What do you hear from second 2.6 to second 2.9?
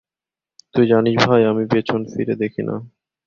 না।